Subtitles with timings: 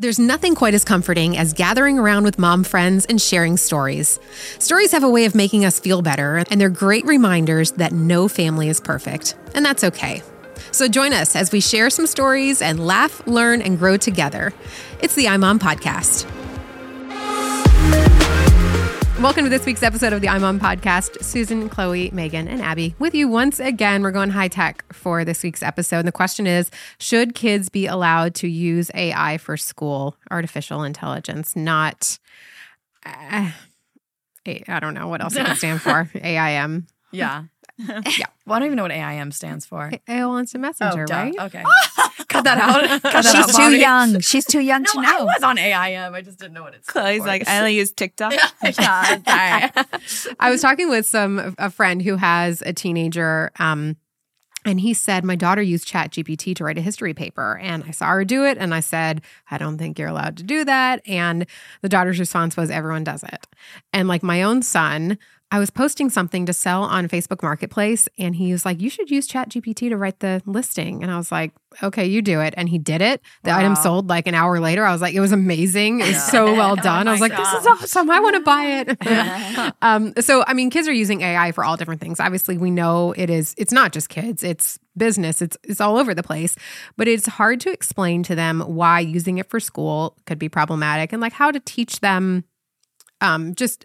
[0.00, 4.18] There's nothing quite as comforting as gathering around with mom friends and sharing stories.
[4.58, 8.26] Stories have a way of making us feel better, and they're great reminders that no
[8.26, 10.22] family is perfect, and that's okay.
[10.70, 14.54] So join us as we share some stories and laugh, learn, and grow together.
[15.00, 16.24] It's the iMom Podcast.
[19.20, 21.22] Welcome to this week's episode of the iMom Podcast.
[21.22, 24.02] Susan, Chloe, Megan, and Abby with you once again.
[24.02, 25.98] We're going high tech for this week's episode.
[25.98, 30.16] And the question is Should kids be allowed to use AI for school?
[30.30, 32.18] Artificial intelligence, not,
[33.04, 33.50] uh,
[34.46, 36.10] I don't know what else it can stand for.
[36.14, 36.86] AIM.
[37.12, 37.44] Yeah.
[38.18, 38.26] Yeah.
[38.46, 39.90] Well, I don't even know what AIM stands for.
[40.08, 41.14] AOL Instant Messenger, duh.
[41.14, 41.34] right?
[41.38, 41.62] Okay.
[42.28, 42.82] Cut that out.
[43.02, 43.76] Cut that out, She's too Bobby.
[43.76, 44.20] young.
[44.20, 45.18] She's too young No, to know.
[45.20, 46.14] I was on AIM.
[46.14, 46.88] I just didn't know what it's.
[46.88, 47.26] stood Chloe's for.
[47.26, 48.32] like, I only use TikTok.
[48.62, 50.34] yeah, sorry.
[50.40, 53.96] I was talking with some a friend who has a teenager, um,
[54.64, 57.92] and he said my daughter used Chat GPT to write a history paper, and I
[57.92, 61.02] saw her do it, and I said I don't think you're allowed to do that,
[61.06, 61.46] and
[61.82, 63.46] the daughter's response was everyone does it,
[63.92, 65.18] and like my own son.
[65.52, 69.10] I was posting something to sell on Facebook Marketplace, and he was like, "You should
[69.10, 72.54] use Chat GPT to write the listing." And I was like, "Okay, you do it."
[72.56, 73.20] And he did it.
[73.42, 74.84] The item sold like an hour later.
[74.84, 76.00] I was like, "It was amazing.
[76.02, 76.20] It was Yeah.
[76.20, 78.08] so well Oh done." I was like, "This is awesome.
[78.10, 81.76] I want to buy it." um, so I mean, kids are using AI for all
[81.76, 82.20] different things.
[82.20, 83.54] Obviously, we know it is.
[83.58, 84.44] It's not just kids.
[84.44, 85.42] It's business.
[85.42, 86.54] It's it's all over the place.
[86.96, 91.12] But it's hard to explain to them why using it for school could be problematic
[91.12, 92.44] and like how to teach them,
[93.20, 93.84] um, just.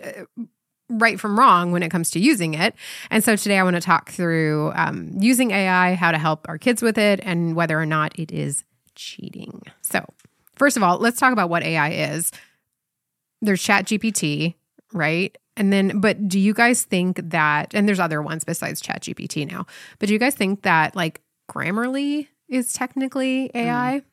[0.90, 2.76] Right from wrong when it comes to using it.
[3.10, 6.58] And so today I want to talk through um, using AI, how to help our
[6.58, 9.64] kids with it, and whether or not it is cheating.
[9.82, 10.06] So,
[10.56, 12.32] first of all, let's talk about what AI is.
[13.42, 14.56] There's ChatGPT,
[14.94, 15.36] right?
[15.58, 19.66] And then, but do you guys think that, and there's other ones besides ChatGPT now,
[20.00, 24.04] but do you guys think that like Grammarly is technically AI?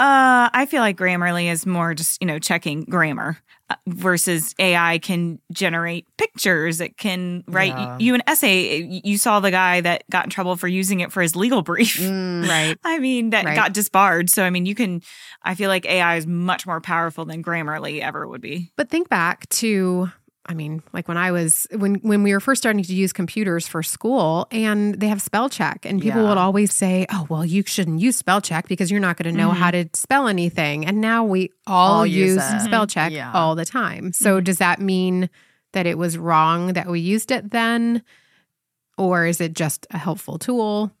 [0.00, 3.36] Uh, I feel like Grammarly is more just, you know, checking grammar
[3.68, 6.80] uh, versus AI can generate pictures.
[6.80, 7.96] It can write Yeah.
[7.98, 8.80] you an essay.
[9.04, 12.00] You saw the guy that got in trouble for using it for his legal brief.
[12.00, 12.78] Right.
[12.84, 13.54] I mean, that Right.
[13.54, 14.30] got disbarred.
[14.30, 15.02] So, I mean, you can,
[15.42, 18.72] I feel like AI is much more powerful than Grammarly ever would be.
[18.76, 20.10] But think back to
[20.50, 23.68] I mean, like when I was when when we were first starting to use computers
[23.68, 26.28] for school and they have spell check and people Yeah.
[26.28, 29.38] would always say, "Oh, well, you shouldn't use spell check because you're not going to
[29.40, 29.88] know how mm-hmm.
[29.88, 32.86] to spell anything." And now we all, All use use spell mm-hmm.
[32.86, 33.30] check Yeah.
[33.32, 34.12] all the time.
[34.12, 34.44] So mm-hmm.
[34.44, 35.30] does that mean
[35.72, 38.02] that it was wrong that we used it then
[38.98, 40.92] or is it just a helpful tool?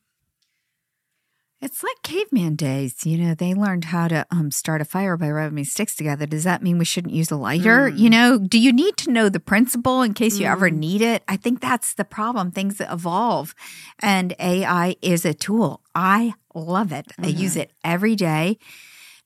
[1.62, 3.04] It's like caveman days.
[3.04, 6.24] You know, they learned how to um, start a fire by rubbing sticks together.
[6.24, 7.90] Does that mean we shouldn't use a lighter?
[7.90, 7.98] Mm.
[7.98, 10.76] You know, do you need to know the principle in case you ever Mm.
[10.78, 11.22] need it?
[11.28, 12.50] I think that's the problem.
[12.50, 13.54] Things evolve,
[13.98, 15.82] and AI is a tool.
[15.94, 17.12] I love it.
[17.18, 17.60] I use Mm-hmm.
[17.60, 18.58] it every day.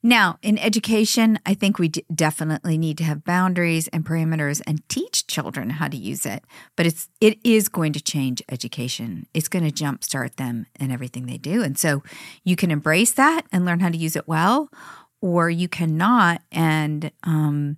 [0.03, 4.87] Now, in education, I think we d- definitely need to have boundaries and parameters and
[4.87, 6.43] teach children how to use it.
[6.75, 9.25] But it's it is going to change education.
[9.33, 11.63] It's going to jumpstart them in everything they do.
[11.63, 12.03] And so
[12.43, 14.69] you can embrace that and learn how to use it well,
[15.21, 17.77] or you cannot, and um,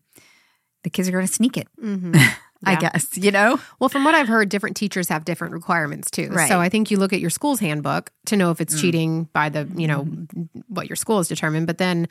[0.84, 1.68] the kids are going to sneak it.
[1.82, 2.14] Mm-hmm.
[2.66, 3.60] I guess you know.
[3.80, 6.30] Well, from what I've heard, different teachers have different requirements too.
[6.30, 6.48] Right.
[6.50, 8.82] So I think you look at your school's handbook to know if it's Mm.
[8.82, 10.04] cheating by the, you know,
[10.68, 11.68] what your school has determined.
[11.68, 12.08] But then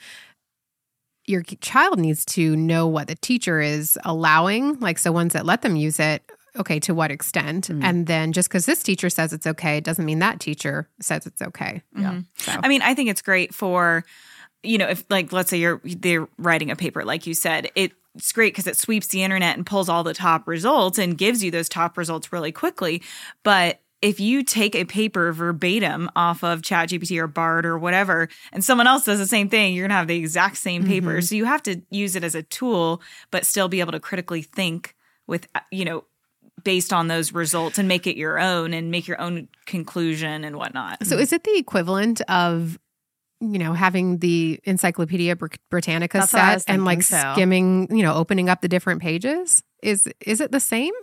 [1.25, 4.79] your child needs to know what the teacher is allowing.
[4.79, 6.23] Like, so ones that let them use it,
[6.55, 7.67] okay, to what extent?
[7.67, 7.83] Mm.
[7.83, 11.41] And then just because this teacher says it's okay, doesn't mean that teacher says it's
[11.41, 11.81] okay.
[11.97, 12.11] Yeah.
[12.13, 12.25] Mhm.
[12.37, 14.05] So, I mean, I think it's great for,
[14.67, 18.31] you know, if like let's say you're they're writing a paper, like you said, it's
[18.33, 21.51] great because it sweeps the internet and pulls all the top results and gives you
[21.51, 23.01] those top results really quickly.
[23.43, 28.63] But if you take a paper verbatim off of ChatGPT or BARD or whatever, and
[28.63, 31.17] someone else does the same thing, you're gonna have the exact same paper.
[31.17, 31.27] Mhm.
[31.27, 33.01] So you have to use it as a tool,
[33.31, 34.95] but still be able to critically think
[35.25, 36.03] with, you know,
[36.63, 40.57] based on those results and make it your own and make your own conclusion and
[40.57, 41.05] whatnot.
[41.05, 42.77] so is it the equivalent of,
[43.39, 45.35] you know, having the Encyclopedia
[45.69, 47.33] Britannica That's set and like thinking, too.
[47.33, 49.63] skimming, you know, opening up the different pages?
[49.83, 50.93] Is is it the same?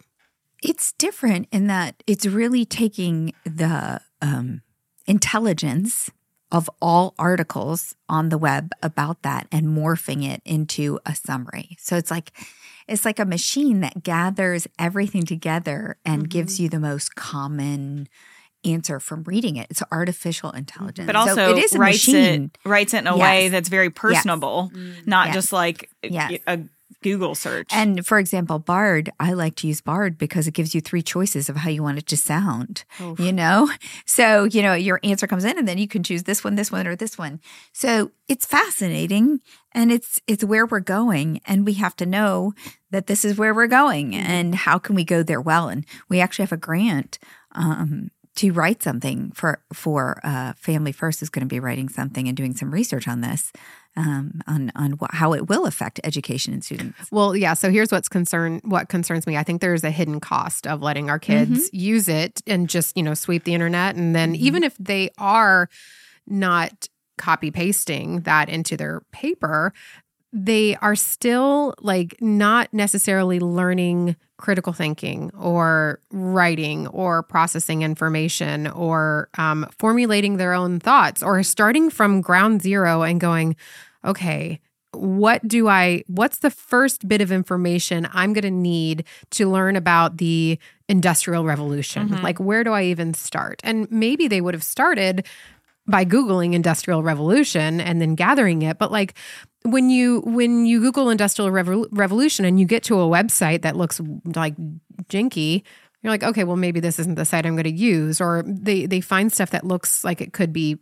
[0.62, 4.62] It's different in that it's really taking the um,
[5.06, 6.10] intelligence
[6.50, 11.76] of all articles on the web about that and morphing it into a summary.
[11.80, 12.32] So it's like
[12.86, 18.08] it's like a machine that gathers everything together and gives you the most common
[18.64, 19.66] answer from reading it.
[19.70, 21.06] It's artificial intelligence.
[21.06, 22.50] but So also it is a writes machine.
[22.64, 25.06] it writes it in a way that's very personable, Mm.
[25.06, 25.34] not Yes.
[25.34, 26.38] just like Yes.
[26.46, 26.60] a
[27.02, 27.68] Google search.
[27.70, 31.50] And for example, Bard, I like to use Bard because it gives you three choices
[31.50, 32.84] of how you want it to sound.
[32.98, 33.20] Oof.
[33.20, 33.70] You know?
[34.06, 36.72] So, you know, your answer comes in and then you can choose this one, this
[36.72, 37.40] one, or this one.
[37.74, 39.40] So it's fascinating
[39.72, 41.40] and it's it's where we're going.
[41.46, 42.54] And we have to know
[42.90, 44.30] that this is where we're going Mm-hmm.
[44.30, 45.68] and how can we go there well.
[45.68, 47.18] And we actually have a grant
[47.52, 52.26] um to write something for for uh, Family First is going to be writing something
[52.26, 53.52] and doing some research on this,
[53.96, 57.10] um, on on wh- how it will affect education and students.
[57.12, 57.54] Well, yeah.
[57.54, 59.36] So here's what's concern what concerns me.
[59.36, 63.02] I think there's a hidden cost of letting our kids use it and just you
[63.02, 65.68] know sweep the internet, and then even if they are
[66.26, 69.72] not copy pasting that into their paper,
[70.36, 79.28] they are still like not necessarily learning critical thinking or writing or processing information or
[79.38, 83.54] um, formulating their own thoughts or starting from ground zero and going,
[84.04, 84.60] okay,
[84.90, 89.76] what do I, what's the first bit of information I'm going to need to learn
[89.76, 90.58] about the
[90.88, 92.08] Industrial Revolution?
[92.10, 92.22] Mhm.
[92.22, 93.60] Like, where do I even start?
[93.64, 95.26] And maybe they would have started
[95.86, 98.78] by googling industrial revolution and then gathering it.
[98.78, 99.14] But like
[99.62, 103.76] when you when you google industrial Revol- revolution and you get to a website that
[103.76, 104.00] looks
[104.34, 104.54] like
[105.08, 105.64] jinky
[106.02, 108.20] you're like okay well maybe this isn't the site i'm going to use.
[108.20, 110.78] Or they they find stuff that looks like it could be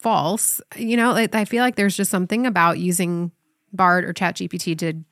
[0.00, 0.60] false.
[0.76, 3.32] You know i feel like there's just something about using
[3.72, 5.04] bard or chat gpt to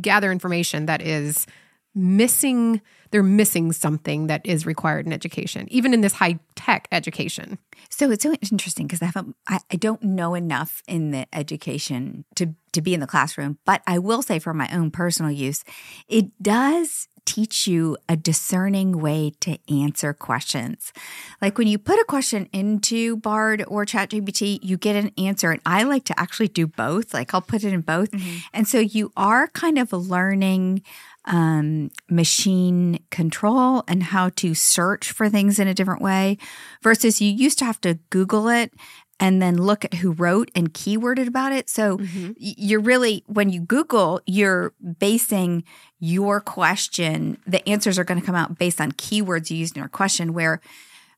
[0.00, 1.46] gather information that is
[1.94, 7.58] missing they're missing something that is required in education even in this high tech education.
[7.90, 12.24] So it's so interesting because I haven't, I, I don't know enough in the education
[12.36, 15.64] to to be in the classroom, but I will say for my own personal use,
[16.06, 20.94] it does teach you a discerning way to answer questions.
[21.42, 25.60] Like when you put a question into Bard or ChatGPT, you get an answer, and
[25.66, 27.12] I like to actually do both.
[27.12, 28.08] Like I'll put it in both,
[28.54, 30.82] and so you are kind of learning
[31.26, 36.38] um, machine control and how to search for things in a different way
[36.82, 38.72] versus you used to have to Google it
[39.20, 41.68] and then look at who wrote and keyworded about it.
[41.68, 42.26] So mm-hmm.
[42.28, 45.64] y- you're really, when you Google, you're basing
[45.98, 49.80] your question, the answers are going to come out based on keywords you used in
[49.80, 50.60] your question, where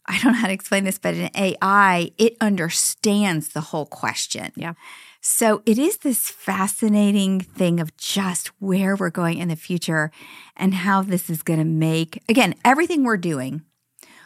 [0.07, 4.53] I don't know how to explain this, but in AI, it understands the whole question.
[4.57, 4.75] Yeah.
[5.21, 10.11] So it is this fascinating thing of just where we're going in the future
[10.57, 13.63] and how this is going to make, again, everything we're doing,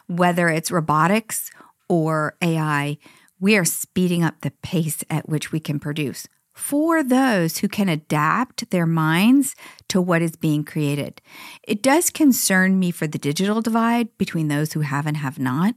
[0.07, 1.51] whether it's robotics
[1.89, 2.99] or AI,
[3.41, 7.89] we are speeding up the pace at which we can produce for those who can
[7.89, 9.57] adapt their minds
[9.89, 11.21] to what is being created.
[11.67, 15.75] It does concern me for the digital divide between those who have and have not,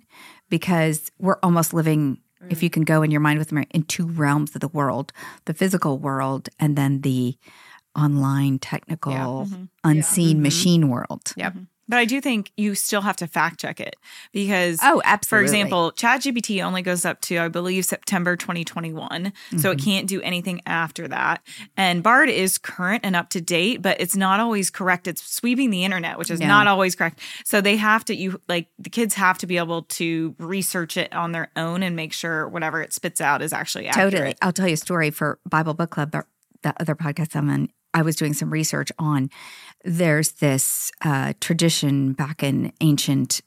[0.49, 2.19] because we're almost living,
[2.49, 5.11] if you can go in your mind with me, in two realms of the world
[5.45, 7.35] the physical world and then the
[7.95, 9.11] online, technical,
[9.49, 9.57] Yeah.
[9.57, 9.69] Mhm.
[9.83, 10.41] unseen Mhm.
[10.43, 11.33] machine world.
[11.35, 11.55] Yep.
[11.87, 13.95] But I do think you still have to fact check it
[14.31, 15.27] because Oh, absolutely.
[15.27, 19.33] For example, ChatGPT only goes up to, I believe, September 2021.
[19.57, 19.85] So it mm-hmm.
[19.85, 21.41] can't do anything after that.
[21.75, 25.07] And Bard is current and up to date, but it's not always correct.
[25.07, 27.19] It's sweeping the internet, which is not always correct.
[27.45, 31.13] So they have to, you like, the kids have to be able to research it
[31.13, 34.11] on their own and make sure whatever it spits out is actually accurate.
[34.11, 34.35] Totally.
[34.41, 36.25] I'll tell you a story for Bible Book Club, the
[36.79, 37.69] other podcast I'm on.
[37.93, 39.29] I was doing some research on.
[39.83, 43.41] There's this uh, tradition back in ancient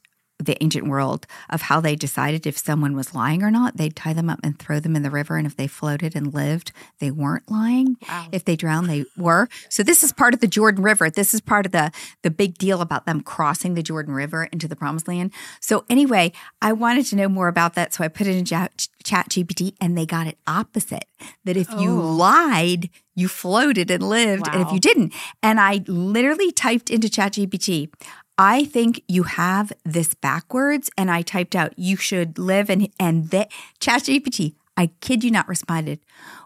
[0.45, 3.77] the ancient world of how they decided if someone was lying or not.
[3.77, 6.33] They'd tie them up and throw them in the river, and if they floated and
[6.33, 7.97] lived, they weren't lying.
[8.07, 8.27] Wow.
[8.31, 9.47] If they drowned, they were.
[9.69, 11.09] So this is part of the Jordan River.
[11.09, 11.91] This is part of the
[12.23, 15.31] the big deal about them crossing the Jordan River into the Promised Land.
[15.59, 16.31] So anyway,
[16.61, 19.73] I wanted to know more about that, so I put it in Chat, Chat GPT,
[19.81, 21.05] and they got it opposite.
[21.45, 22.15] That if you Oh.
[22.15, 27.33] lied, you floated and lived, and if you didn't, and I literally typed into Chat
[27.33, 27.89] GPT.
[28.37, 33.29] I think you have this backwards, and I typed out you should live and and
[33.29, 34.55] that ChatGPT.
[34.77, 35.99] I kid you not, responded.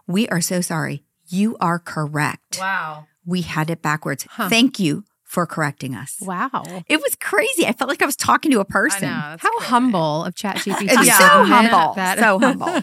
[0.06, 1.04] We are so sorry.
[1.28, 2.58] You are correct.
[2.60, 3.06] Wow.
[3.24, 4.26] We had it backwards.
[4.28, 4.48] Huh.
[4.48, 6.16] Thank you for correcting us.
[6.20, 6.62] Wow.
[6.88, 7.66] It was crazy.
[7.66, 9.02] I felt like I was talking to a person.
[9.08, 9.08] know.
[9.10, 9.64] How crazy.
[9.70, 10.82] humble of ChatGPT.
[10.88, 11.18] It's Yeah.
[11.18, 11.94] so humble.
[11.94, 12.82] that- So humble.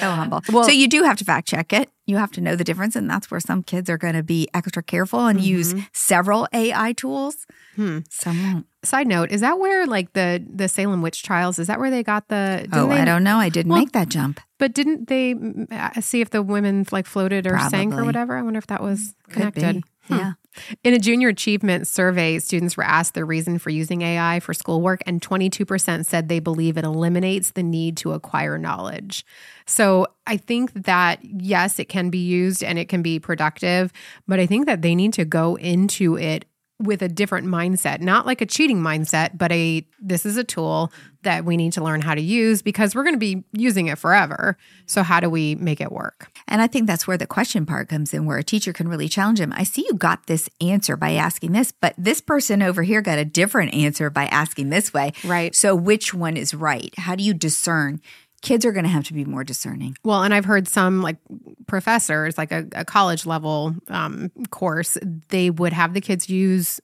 [0.00, 0.42] So humble.
[0.52, 1.88] Well- so you do have to fact check it.
[2.04, 2.96] You have to know the difference.
[2.96, 6.92] And that's where some kids are going to be extra careful and use several AI
[6.92, 7.46] tools.
[7.76, 8.00] Hmm.
[8.10, 8.66] Some won't.
[8.84, 11.58] Side note: Is that where like the the Salem witch trials?
[11.58, 12.68] Is that where they got the?
[12.72, 13.36] Oh, they- I don't know.
[13.38, 14.40] I didn't Well- make that jump.
[14.58, 18.36] But didn't they mm, uh, see if the women like floated or sank or whatever?
[18.36, 19.60] I wonder if that was Could be.
[19.60, 19.84] connected.
[20.08, 20.14] Hmm.
[20.14, 20.32] Yeah.
[20.82, 25.02] In a junior achievement survey, students were asked their reason for using AI for schoolwork,
[25.06, 29.24] and 22% said they believe it eliminates the need to acquire knowledge.
[29.66, 33.92] So I think that, yes, it can be used and it can be productive,
[34.26, 36.44] but I think that they need to go into it
[36.78, 40.92] with a different mindset, not like a cheating mindset, but a this is a tool
[41.22, 43.98] that we need to learn how to use because we're going to be using it
[43.98, 44.56] forever.
[44.86, 46.30] So, how do we make it work?
[46.46, 49.08] And I think that's where the question part comes in, where a teacher can really
[49.08, 49.52] challenge him.
[49.56, 53.18] I see you got this answer by asking this, but this person over here got
[53.18, 55.12] a different answer by asking this way.
[55.24, 55.54] Right.
[55.54, 56.92] So, which one is right?
[56.98, 58.00] How do you discern?
[58.42, 59.96] Kids are going to have to be more discerning.
[60.04, 61.16] Well, and I've heard some like
[61.66, 66.80] professors, like a, a college level um, course, they would have the kids use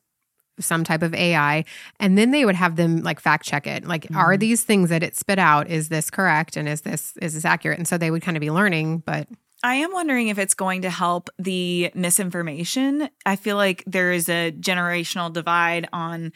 [0.61, 1.65] some type of AI
[1.99, 3.87] and then they would have them like fact check it.
[3.87, 6.57] Like, are these things that it spit out, is this correct?
[6.57, 7.79] And is this is this accurate?
[7.79, 9.29] And so they would kind of be learning, but
[9.65, 13.09] I am wondering if it's going to help the misinformation.
[13.25, 16.33] I feel like there is a generational divide on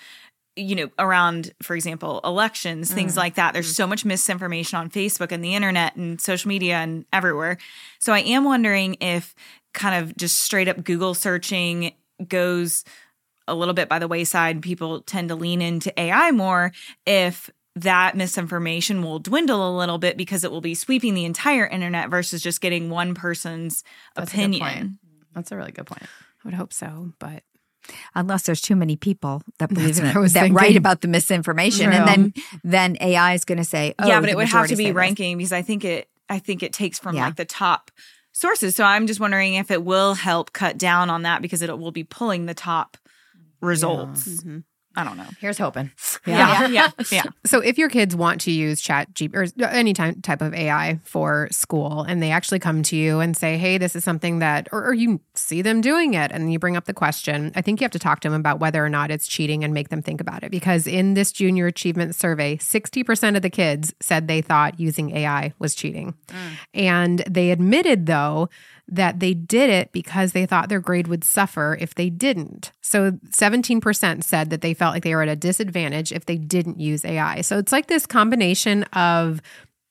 [0.57, 3.21] you know around for example elections things mm-hmm.
[3.21, 3.75] like that there's mm-hmm.
[3.75, 7.59] so much misinformation on facebook and the internet and social media and everywhere
[7.99, 9.35] so i am wondering if
[9.75, 11.93] kind of just straight up google searching
[12.27, 12.85] goes
[13.47, 16.73] a little bit by the wayside people tend to lean into ai more
[17.05, 21.67] if that misinformation will dwindle a little bit because it will be sweeping the entire
[21.67, 23.85] internet versus just getting one person's
[24.15, 24.99] That's a opinion.
[25.35, 26.03] That's a really good point.
[26.03, 27.13] I would hope so.
[27.19, 27.43] But
[28.15, 30.55] Unless there's too many people that believe That's in it, I was that thinking.
[30.57, 34.29] write about the misinformation, and then then AI is going to say, oh, yeah, but
[34.29, 34.97] it would have to be say this.
[34.97, 37.27] ranking because I think it I think it takes from Yeah.
[37.27, 37.91] like the top
[38.33, 38.75] sources.
[38.77, 41.93] So I'm just wondering if it will help cut down on that because it will
[41.93, 42.97] be pulling the top
[43.61, 44.27] results.
[44.29, 44.59] Mm-hmm.
[44.97, 45.27] I don't know.
[45.41, 45.91] Here's hoping.
[46.27, 47.23] Yeah, yeah, yeah.
[47.45, 50.99] So if your kids want to use chat G or any type type of AI
[51.05, 54.69] for school and they actually come to you and say, hey, this is something that,
[54.73, 57.81] or, or you see them doing it and you bring up the question, I think
[57.81, 60.03] you have to talk to them about whether or not it's cheating and make them
[60.03, 60.51] think about it.
[60.51, 65.53] Because in this junior achievement survey, 60% of the kids said they thought using AI
[65.61, 66.15] was cheating.
[66.27, 66.53] Mm.
[66.75, 68.49] And they admitted, though,
[68.89, 72.71] that they did it because they thought their grade would suffer if they didn't.
[72.83, 76.79] So 17% said that they felt like they were at a disadvantage if they didn't
[76.79, 77.41] use AI.
[77.41, 79.43] So it's like this combination of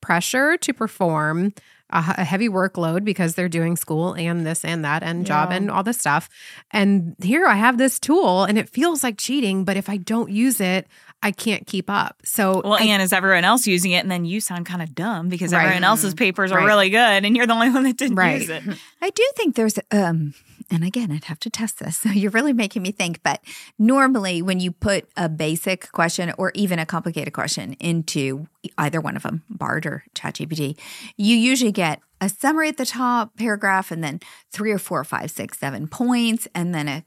[0.01, 1.53] pressure to perform
[1.91, 5.57] a, heavy workload because they're doing school and this and that and job Yeah.
[5.57, 6.29] and all this stuff.
[6.71, 10.31] And here I have this tool and it feels like cheating, but if I don't
[10.31, 10.87] use it,
[11.23, 12.21] I can't keep up.
[12.23, 13.99] So Well, I- and is everyone else using it?
[13.99, 15.63] And then you sound kind of dumb because Right.
[15.63, 16.65] everyone else's papers are Right.
[16.65, 18.41] really good and you're the only one that didn't Right.
[18.41, 18.63] use it.
[19.01, 20.35] I do think there's um
[20.69, 21.97] and again I'd have to test this.
[22.03, 23.41] So you're really making me think, but
[23.79, 29.15] normally when you put a basic question or even a complicated question into either one
[29.15, 30.77] of them, Bard or ChatGPT,
[31.17, 34.19] you usually get a summary at the top, paragraph, and then
[34.51, 37.03] three or four, five, six, seven points, and then a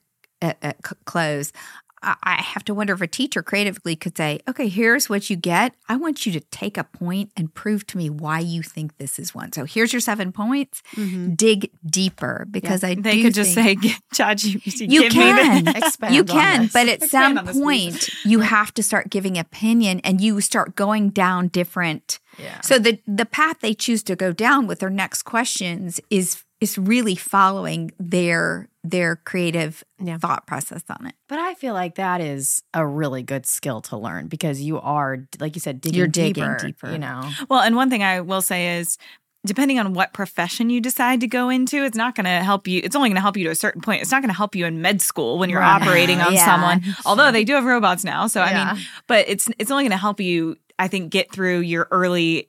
[1.04, 1.52] close.
[2.02, 5.36] I I have to wonder if a teacher creatively could say, okay, here's what you
[5.36, 5.74] get.
[5.88, 9.18] I want you to take a point and prove to me why you think this
[9.18, 9.52] is one.
[9.52, 10.82] So here's your seven points.
[10.94, 11.34] Mm-hmm.
[11.34, 13.76] Dig deeper because I They do could just say,
[14.14, 15.64] ChatGPT, you give me can.
[15.64, 16.72] the Expand you on can, this.
[16.72, 20.40] but at Expand some on this, point, you have to start giving opinion, and you
[20.40, 22.18] start going down different.
[22.38, 22.60] Yeah.
[22.60, 26.76] So the the path they choose to go down with their next questions is is
[26.78, 30.16] really following their their creative Yeah.
[30.18, 31.14] thought process on it.
[31.28, 35.18] But I feel like that is a really good skill to learn because you are,
[35.40, 36.90] like you said, digging You're digging deeper, deeper.
[36.92, 38.96] You know, Well, and one thing I will say is
[39.44, 42.80] depending on what profession you decide to go into, it's not going to help you.
[42.82, 44.00] It's only going to help you to a certain point.
[44.02, 45.80] It's not going to help you in med school when you're Right.
[45.82, 46.44] operating on Yeah.
[46.46, 46.82] someone.
[47.04, 49.96] Although they do have robots now, so I mean, but it's it's only going to
[49.98, 52.48] help you I think get through your early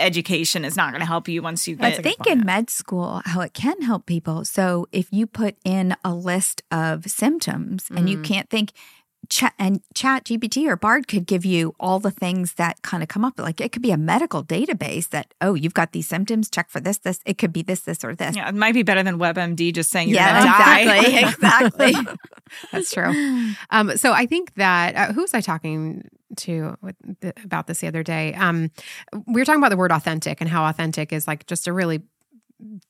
[0.00, 0.64] education.
[0.64, 3.54] is not going to help you once you I think in med school, how it
[3.54, 4.44] can help people.
[4.44, 8.72] So if you put in a list of symptoms and you can't think,
[9.28, 13.08] chat and Chat GPT or Bard could give you all the things that kind of
[13.08, 13.38] come up.
[13.38, 16.50] Like it could be a medical database that oh, you've got these symptoms.
[16.50, 16.98] Check for this.
[16.98, 18.36] This it could be this, this, or this.
[18.36, 21.04] yeah, it might be better than WebMD just saying you're Yeah, going to die.
[21.04, 22.16] exactly, exactly.
[22.72, 23.14] That's true.
[23.70, 27.80] Um, so I think that uh, who was I talking to with th- about this
[27.80, 28.34] the other day?
[28.34, 28.70] Um,
[29.26, 32.02] we were talking about the word authentic and how authentic is like just a really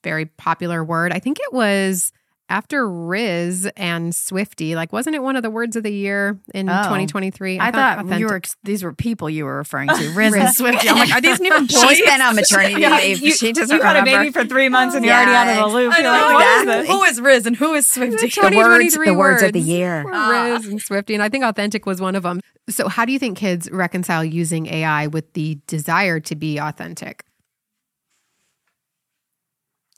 [0.03, 1.13] very popular word.
[1.13, 2.13] I think it was
[2.51, 4.75] after Rizz and Swiftie.
[4.75, 6.83] Like, wasn't it one of the words of the year in Oh.
[6.83, 7.59] 2023?
[7.59, 10.87] I, thought, authentic- you were these were people you were referring to, Rizz and Swiftie.
[10.89, 11.97] Oh I'm like, are these new employees?
[11.99, 13.21] She's been on maternity Yeah, leave.
[13.21, 15.65] you, she doesn't you've had a baby for three months and you're Yeah, already out
[15.65, 15.95] of the loop.
[15.97, 16.11] I know.
[16.35, 16.87] like, exactly.
[16.89, 18.51] Who is Rizz and who is Swiftie?
[18.51, 20.05] the words, the words of the year.
[20.13, 20.31] Ah.
[20.59, 22.41] Rizz and Swiftie, and I think authentic was one of them.
[22.69, 27.25] So, how do you think kids reconcile using AI with the desire to be authentic?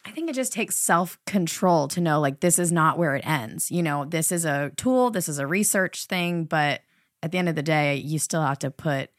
[0.05, 3.27] I think it just takes self control to know like this is not where it
[3.27, 3.71] ends.
[3.71, 6.81] You know, this is a tool, this is a research thing, but
[7.23, 9.11] at the end of the day, you still have to put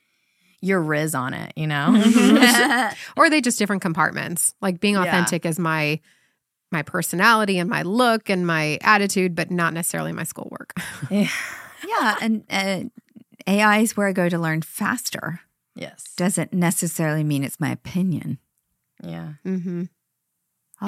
[0.60, 1.94] your rizz on it, you know?
[3.18, 4.56] or are they just different compartments?
[4.62, 5.04] Like being Yeah.
[5.04, 6.00] authentic is my
[6.72, 10.74] my personality and my look and my attitude, but not necessarily my schoolwork.
[11.12, 12.84] yeah, and uh,
[13.46, 15.42] AI is where I go to learn faster.
[15.76, 16.14] yes.
[16.18, 18.40] Doesn't necessarily mean it's my opinion.
[19.04, 19.34] Yeah.
[19.46, 19.84] mm-hmm.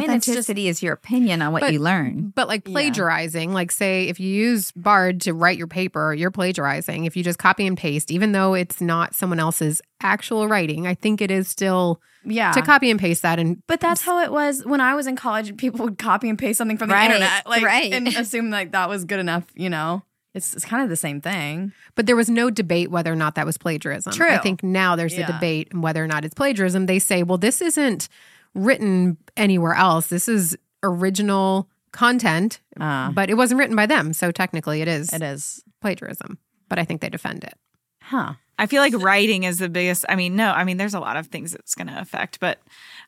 [0.04, 2.32] And just- Authenticity is your opinion on what But- you learn.
[2.36, 2.74] But like Yeah.
[2.74, 7.06] plagiarizing, like say if you use Bard to write your paper, you're plagiarizing.
[7.06, 10.94] If you just copy and paste, even though it's not someone else's actual writing, I
[10.96, 12.52] think it is still Yeah.
[12.54, 15.16] to copy and paste that and But that's how it was when I was in
[15.16, 15.56] college.
[15.58, 17.94] People would copy and paste something from the Right, internet, like, right.
[17.94, 19.44] and assume like that was good enough.
[19.56, 21.72] You know, it's, it's kind of the same thing.
[21.96, 24.12] but there was no debate whether or not that was plagiarism.
[24.12, 24.28] True.
[24.30, 26.88] I think now there's a debate on whether or not it's plagiarism.
[26.88, 28.10] They say, well, this isn't
[28.56, 30.08] written anywhere else.
[30.08, 34.12] This is original content, Uh, but it wasn't written by them.
[34.14, 36.38] So technically it is it is, plagiarism.
[36.68, 37.54] But I think they defend it.
[38.02, 38.34] huh?
[38.58, 40.06] I feel like writing is the biggest.
[40.08, 42.60] I mean, no, I mean, there's a lot of things it's going to affect, but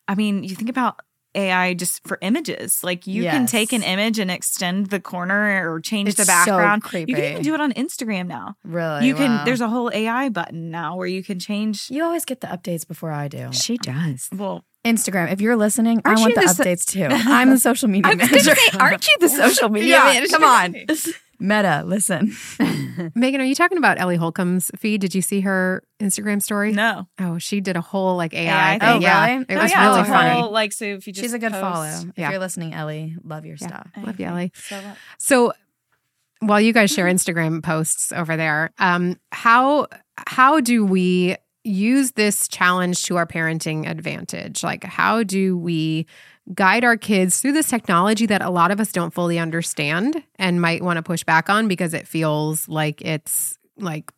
[0.07, 0.99] I mean, you think about
[1.35, 2.83] AI just for images.
[2.83, 6.31] Like you can take an image and extend the corner or change It's the so
[6.33, 6.83] background.
[6.83, 7.11] creepy.
[7.11, 8.55] You can even do it on Instagram now.
[8.65, 9.07] Really?
[9.07, 9.31] you can.
[9.37, 9.45] Wow.
[9.45, 11.89] There's a whole AI button now where you can change.
[11.89, 13.49] You always get the updates before I do.
[13.53, 14.27] She does.
[14.35, 15.31] Well, Instagram.
[15.31, 17.07] If you're listening, Aren't I want you the the so- updates too.
[17.11, 18.55] I'm the social media I was manager.
[18.55, 20.37] say, aren't you the social media yeah, manager?
[20.37, 20.75] come on.
[21.39, 22.33] Meta, listen.
[23.13, 25.01] Megan, are you talking about Ellie Holcomb's feed?
[25.01, 26.71] Did you see her Instagram story?
[26.71, 27.07] no.
[27.19, 28.89] Oh, she did a whole like AI, AI thing.
[28.93, 29.01] thing.
[29.03, 29.45] yeah, Oh, really?
[29.49, 30.29] it Oh, was yeah, really it's a funny.
[30.41, 32.11] whole, like, so if you just She's a good post- follow.
[32.15, 33.67] If you're listening, Ellie, love your Yeah.
[33.67, 33.87] stuff.
[34.01, 34.51] Love you, Ellie.
[34.55, 34.81] So,
[35.19, 35.53] So
[36.39, 39.87] while you guys share Instagram posts over there, um, how
[40.27, 41.35] how do we
[41.67, 44.63] use this challenge to our parenting advantage?
[44.63, 46.07] Like how do we
[46.53, 50.61] guide our kids through this technology that a lot of us don't fully understand and
[50.61, 54.11] might want to push back on because it feels like it's like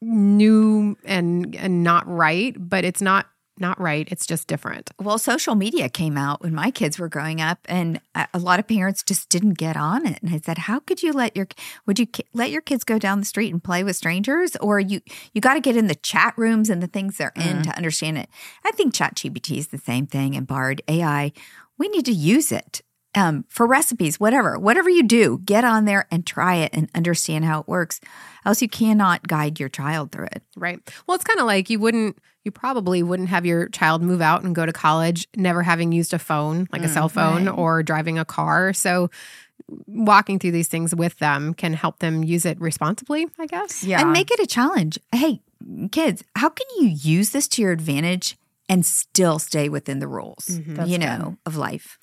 [0.00, 3.26] new and and not right, but it's not
[3.60, 4.08] not right.
[4.10, 4.90] It's just different.
[4.98, 8.00] Well, social media came out when my kids were growing up, and
[8.34, 10.22] a lot of parents just didn't get on it.
[10.22, 11.48] And I said, "How could you let your
[11.86, 15.00] would you let your kids go down the street and play with strangers, or you
[15.32, 18.18] you got to get in the chat rooms and the things they're in to understand
[18.18, 18.28] it?"
[18.64, 21.32] I think ChatGPT is the same thing, and Bard AI.
[21.78, 22.82] We need to use it
[23.14, 27.44] um, for recipes, whatever, whatever you do, get on there and try it and understand
[27.44, 28.00] how it works.
[28.44, 30.42] Else, you cannot guide your child through it.
[30.56, 30.78] Right.
[31.06, 32.18] Well, it's kind of like you wouldn't,
[32.48, 36.14] you probably wouldn't have your child move out and go to college never having used
[36.14, 37.58] a phone, like a mm, cell phone right.
[37.58, 38.72] or driving a car.
[38.72, 39.10] So,
[39.86, 43.84] walking through these things with them can help them use it responsibly, I guess.
[43.84, 44.00] Yeah.
[44.00, 44.98] and make it a challenge.
[45.12, 45.42] Hey,
[45.92, 48.38] kids, how can you use this to your advantage
[48.70, 50.74] and still stay within the rules, mm-hmm.
[50.74, 51.04] That's you good.
[51.04, 51.98] know, of life?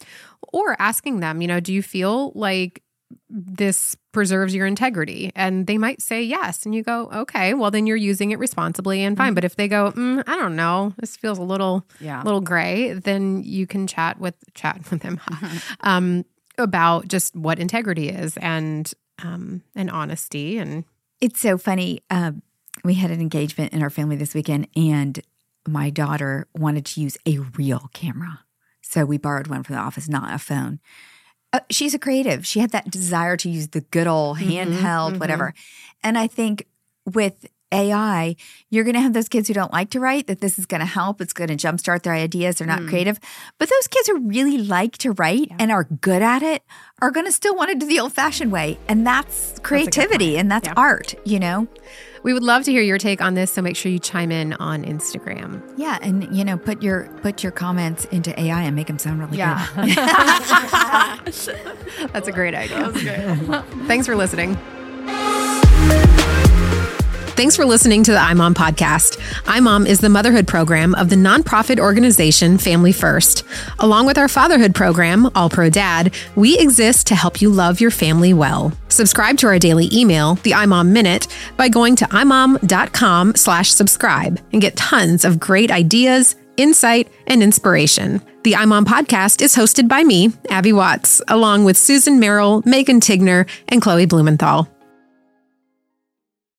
[0.53, 2.84] Or asking them, you know, do you feel like
[3.30, 5.32] this preserves your integrity?
[5.36, 6.65] And they might say yes.
[6.65, 9.34] And you go, okay, well, then you're using it responsibly and fine.
[9.34, 12.21] But if they go, mm, I don't know, this feels a little, yeah.
[12.23, 15.19] little gray, then you can chat with chat with them
[15.82, 16.25] um,
[16.58, 20.86] about just what integrity is and um, and honesty and
[21.21, 22.01] It's so funny.
[22.10, 22.41] Um,
[22.84, 25.19] we had an engagement in our family this weekend, and
[25.67, 28.41] my daughter wanted to use a real camera.
[28.82, 30.80] So we borrowed one from the office, not a phone.
[31.55, 32.45] Uh, she's a creative.
[32.45, 35.19] She had that desire to use the good old handheld, mhm.
[35.19, 35.53] whatever.
[36.03, 36.67] And I think
[37.05, 38.35] with AI,
[38.69, 40.79] you're going to have those kids who don't like to write, that this is going
[40.81, 41.21] to help.
[41.21, 42.57] It's going to jumpstart their ideas.
[42.57, 42.89] They're not Mm.
[42.89, 43.19] creative.
[43.57, 46.61] But those kids who really like to write and are good at it
[47.01, 48.77] are going to still want to do the old fashioned way.
[48.89, 50.73] And that's creativity and that's Yeah.
[50.77, 51.67] art, you know?
[52.25, 54.53] We would love to hear your take on this so make sure you chime in
[54.53, 55.99] on instagram Yeah.
[56.01, 59.38] And, you know, put your put your comments into AI and make them sound really
[59.38, 59.67] Yeah.
[59.75, 59.89] good.
[62.13, 62.91] that's a great idea
[63.88, 64.57] thanks for listening
[67.35, 69.17] Thanks for listening to the iMom podcast.
[69.43, 73.43] iMom is the motherhood program of the nonprofit organization Family First.
[73.79, 77.91] Along with our fatherhood program, All Pro Dad, we exist to help you love your
[77.91, 78.71] family well.
[78.87, 84.61] Subscribe to our daily email, the iMom Minute, by going to imom.com slash subscribe and
[84.61, 88.21] get tons of great ideas, insight, and inspiration.
[88.45, 93.45] The iMom podcast is hosted by me, Abby Watts, along with Susan Merrill, Megan Tigner,
[93.67, 94.69] and Chloe Blumenthal.